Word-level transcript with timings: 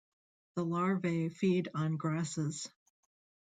The 0.55 0.65
larvae 0.65 1.29
feed 1.29 1.69
on 1.75 1.95
grasses. 1.95 2.67